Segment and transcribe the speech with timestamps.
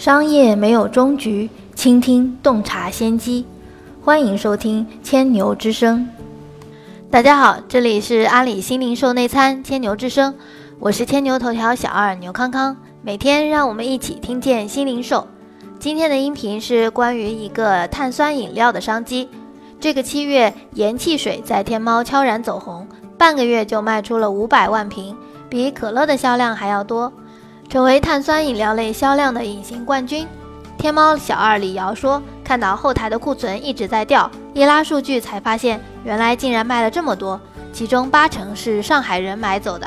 [0.00, 3.44] 商业没有终局，倾听洞察先机。
[4.02, 6.08] 欢迎收听千牛之声。
[7.10, 10.34] 大家好，这里是阿里新零售内参千牛之声，
[10.78, 12.74] 我是千牛头条小二牛康康。
[13.02, 15.26] 每天让我们一起听见新零售。
[15.78, 19.28] 今天的音频是关于一个碳酸饮料的商机。
[19.78, 22.88] 这个七月，盐汽水在天猫悄然走红，
[23.18, 25.14] 半个月就卖出了五百万瓶，
[25.50, 27.12] 比可乐的销量还要多。
[27.70, 30.26] 成为碳酸饮料类销量的隐形冠军。
[30.76, 37.40] 天猫小二李瑶说：“看到后台的库存一直在掉，一拉数据才发现，原来竟然卖了这么多，
[37.72, 39.86] 其中八成是上海人买走的。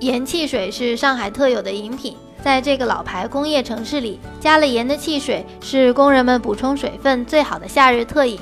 [0.00, 8.40] 盐汽水是上海特有的饮品，在这个老牌工业城市里，加了盐的汽水是工人们补充水分最好的夏日特饮。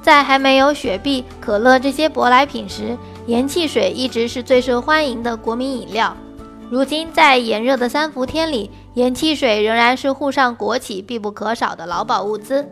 [0.00, 6.16] 在还没有雪碧、可乐这些舶来品时，盐汽水一直是最受欢迎的国民饮料。”
[6.68, 12.68] 如今，在炎热的三伏天里，盐汽水仍然是沪上国企必不可少的劳保物资。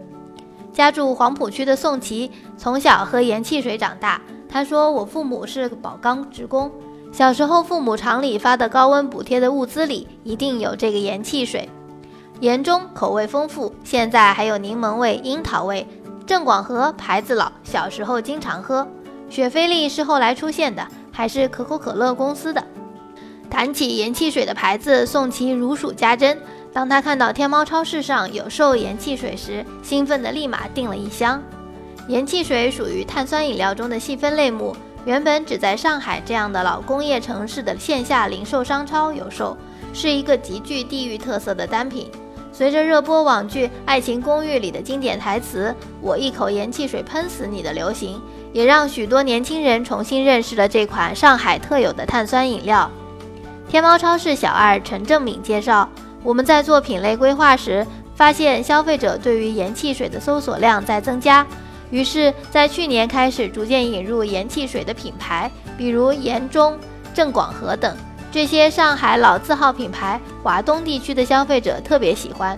[0.72, 4.20] 家住黄浦区的宋琦从小喝盐汽水长大。
[4.48, 6.70] 他说：“我父母是宝钢职工，
[7.12, 11.68] 小时候父母厂里发的高温补贴的物资里一定有这个盐汽水。
[12.40, 15.86] 盐中口味丰富，现在还有柠檬味、樱桃味。
[16.26, 18.86] 郑广和牌子老，小时候经常喝。
[19.30, 22.64] 雪菲力是后来出现的，还是可口可乐公司的。”
[23.54, 26.36] 谈起盐汽水的牌子，宋琦如数家珍。
[26.72, 31.40] 当他看到天猫超市上有售盐汽水时，兴奋地立马订了一箱。
[32.08, 39.56] 盐汽水属于碳酸饮料中的细分类目，原本只在上海这样的老工业城市的线下零售商超有售，
[39.92, 42.10] 是一个极具地域特色的单品。
[42.52, 48.20] 随着热播网剧《爱情公寓》里的经典台词“我一口盐汽水喷死你”的流行，
[48.52, 52.90] 也让许多年轻人重新认识了这款上海特有的碳酸饮料。
[53.68, 55.88] 天猫超市小二陈正敏介绍，
[56.22, 57.84] 我们在做品类规划时，
[58.14, 61.44] 发现消费者对于盐汽水的搜索量在增加，
[61.90, 66.78] 于是，在去年开始逐渐引入盐汽水的品牌，比如盐中、
[67.12, 67.96] 郑广和等
[68.30, 72.56] 这些上海老字号品牌，华东地区的消费者特别喜欢。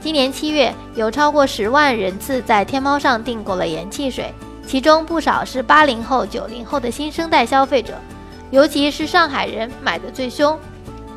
[0.00, 4.32] 今年七月，有超过十万人次在天猫上订购了盐汽水，
[4.66, 7.94] 其中不少是八零后、九零后的新生代消费者。
[8.50, 10.58] 尤其是上海人买的最凶，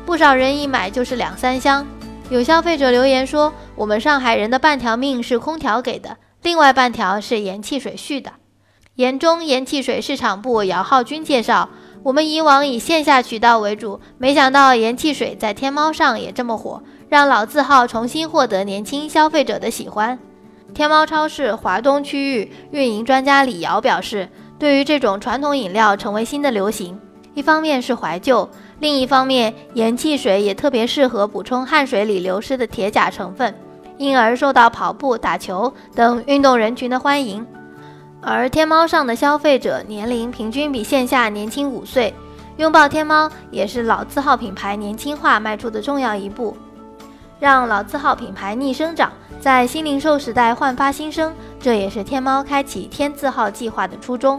[0.04, 1.86] 不少人一买就是两三箱。
[2.28, 8.32] 有消费者留言说：“我们上海人的半条命是空调给的，另外半条是盐汽水续的。”
[8.96, 11.70] 盐中盐汽水市场部姚浩军介绍
[12.04, 20.18] ：“我们以往以线下渠道为主，没想到盐汽水在天猫上也这么火，让老字号重新获得年轻消费者的喜欢。”
[20.74, 24.28] 天猫超市华东区域运营专家李瑶表示
[24.58, 26.98] ：“对于这种传统饮料成为新的流行。”
[27.34, 28.48] 一方面是怀旧，
[28.80, 33.54] 另一方面盐汽水也特别适合补充汗水里流失的铁钾成分，
[33.96, 37.46] 因而受到跑步、打球等运动人群的欢迎。
[38.20, 42.14] 而天猫上的消费者年龄平均比线下年轻五岁，
[42.58, 46.56] 拥抱天猫也是老字号品牌年轻化迈出的重要一步，
[47.40, 49.10] 让老字号品牌逆生长，
[49.40, 54.38] 在新零售时代焕发新生，这也是天猫开启天字号计划的初衷。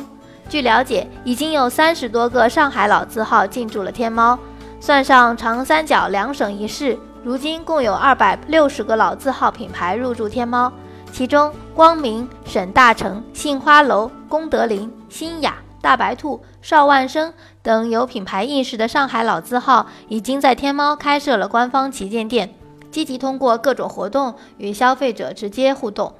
[0.54, 4.38] 据了解，已经有三十多个上海老字号进驻了天猫，
[4.80, 10.72] 算上长三角两省一市，如今共有二百六十个老字号品牌入驻天猫。
[11.12, 22.54] 其中，光明、沈大成、杏花楼、功德林、新雅、大白兔、邵万生等有品牌意识的上海老字号，已经在天猫开设了官方旗舰店，
[22.92, 26.14] 积极通过各种活动与消费者直接互动。